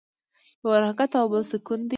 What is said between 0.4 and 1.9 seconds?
یو حرکت او بل سکون دی.